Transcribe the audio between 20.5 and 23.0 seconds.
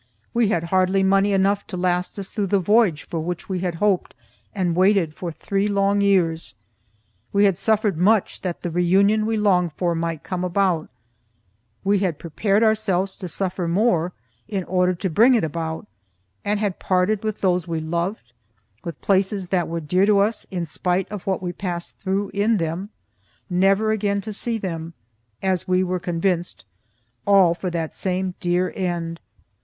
spite of what we passed through in them,